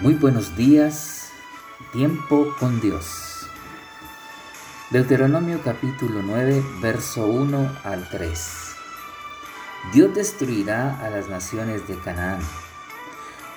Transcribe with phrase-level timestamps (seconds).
[0.00, 1.30] Muy buenos días,
[1.92, 3.46] tiempo con Dios.
[4.90, 8.74] Deuteronomio capítulo 9, verso 1 al 3.
[9.92, 12.40] Dios destruirá a las naciones de Canaán.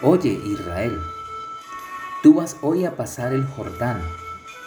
[0.03, 0.99] Oye Israel,
[2.21, 4.03] tú vas hoy a pasar el Jordán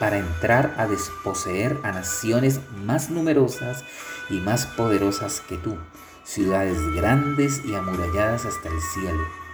[0.00, 3.84] para entrar a desposeer a naciones más numerosas
[4.30, 5.76] y más poderosas que tú,
[6.24, 9.47] ciudades grandes y amuralladas hasta el cielo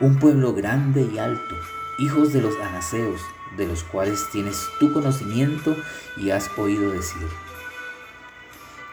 [0.00, 1.54] un pueblo grande y alto,
[1.98, 3.20] hijos de los anaseos,
[3.56, 5.76] de los cuales tienes tu conocimiento
[6.16, 7.28] y has oído decir.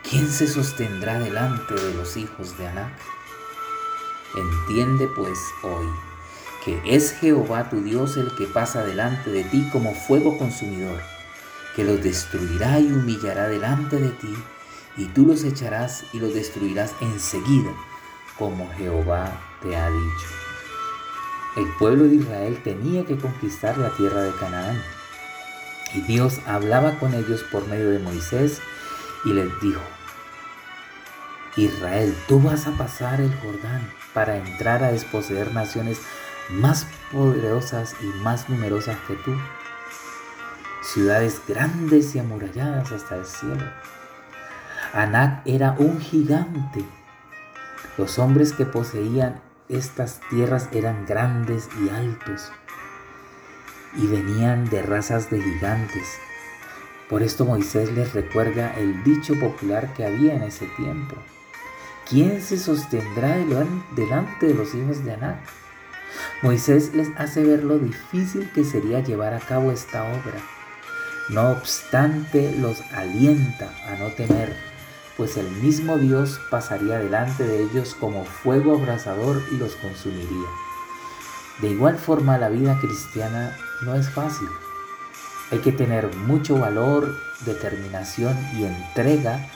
[0.10, 2.94] ¿Quién se sostendrá delante de los hijos de Anac?
[4.36, 5.88] Entiende pues hoy
[6.64, 11.02] que es Jehová tu Dios el que pasa delante de ti como fuego consumidor,
[11.76, 14.34] que los destruirá y humillará delante de ti,
[14.96, 17.72] y tú los echarás y los destruirás enseguida,
[18.38, 20.43] como Jehová te ha dicho.
[21.56, 24.82] El pueblo de Israel tenía que conquistar la tierra de Canaán.
[25.94, 28.60] Y Dios hablaba con ellos por medio de Moisés
[29.26, 29.82] y les dijo,
[31.56, 36.00] Israel, tú vas a pasar el Jordán para entrar a desposeer naciones
[36.50, 39.36] más poderosas y más numerosas que tú,
[40.82, 43.64] ciudades grandes y amuralladas hasta el cielo.
[44.94, 46.84] Anac era un gigante.
[47.98, 49.40] Los hombres que poseían
[49.76, 52.52] estas tierras eran grandes y altos
[53.96, 56.08] y venían de razas de gigantes.
[57.10, 61.16] Por esto Moisés les recuerda el dicho popular que había en ese tiempo.
[62.10, 63.38] ¿Quién se sostendrá
[63.96, 65.38] delante de los hijos de Anac?
[66.42, 70.40] Moisés les hace ver lo difícil que sería llevar a cabo esta obra.
[71.30, 74.73] No obstante, los alienta a no temer
[75.18, 80.50] pues el mismo Dios pasaría delante de ellos como fuego abrasador y los consumiría.
[81.62, 84.48] De igual forma la vida cristiana no es fácil.
[85.52, 87.16] Hay que tener mucho valor,
[87.46, 89.48] determinación y entrega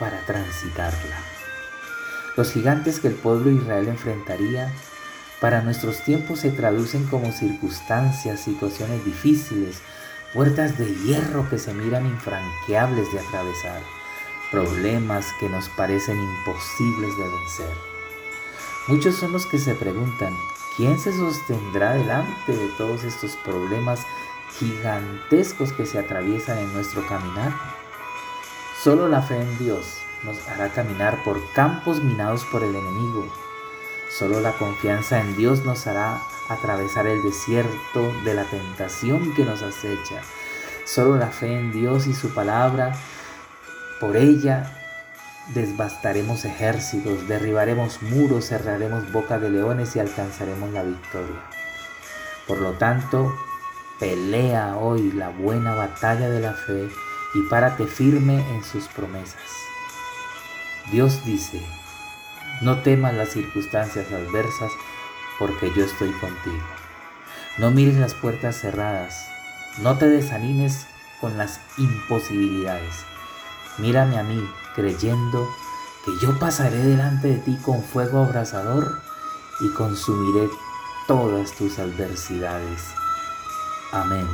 [0.00, 1.16] para transitarla.
[2.36, 4.72] Los gigantes que el pueblo de Israel enfrentaría
[5.40, 9.80] para nuestros tiempos se traducen como circunstancias, situaciones difíciles,
[10.34, 13.97] puertas de hierro que se miran infranqueables de atravesar
[14.50, 17.74] problemas que nos parecen imposibles de vencer.
[18.86, 20.34] Muchos son los que se preguntan,
[20.76, 24.06] ¿quién se sostendrá delante de todos estos problemas
[24.58, 27.54] gigantescos que se atraviesan en nuestro caminar?
[28.82, 33.26] Solo la fe en Dios nos hará caminar por campos minados por el enemigo.
[34.10, 39.62] Solo la confianza en Dios nos hará atravesar el desierto de la tentación que nos
[39.62, 40.22] acecha.
[40.84, 42.98] Solo la fe en Dios y su palabra
[44.00, 44.70] por ella
[45.54, 51.40] desbastaremos ejércitos, derribaremos muros, cerraremos boca de leones y alcanzaremos la victoria.
[52.46, 53.34] Por lo tanto,
[53.98, 56.88] pelea hoy la buena batalla de la fe
[57.34, 59.42] y párate firme en sus promesas.
[60.90, 61.60] Dios dice,
[62.62, 64.72] no temas las circunstancias adversas
[65.38, 66.64] porque yo estoy contigo.
[67.58, 69.28] No mires las puertas cerradas,
[69.82, 70.86] no te desanimes
[71.20, 73.04] con las imposibilidades
[73.78, 74.40] Mírame a mí,
[74.74, 75.48] creyendo
[76.04, 79.00] que yo pasaré delante de ti con fuego abrasador
[79.60, 80.48] y consumiré
[81.06, 82.82] todas tus adversidades.
[83.92, 84.26] Amén.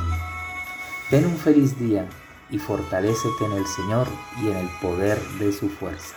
[1.09, 2.07] Ten un feliz día
[2.49, 4.07] y fortalécete en el Señor
[4.41, 6.15] y en el poder de su fuerza.